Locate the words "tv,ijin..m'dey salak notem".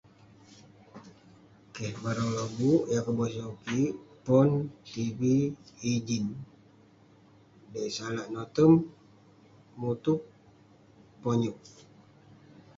4.91-8.71